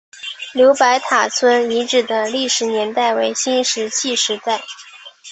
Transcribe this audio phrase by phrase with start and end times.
[0.55, 4.63] 刘白塔村遗址的历史年代为新石器时代。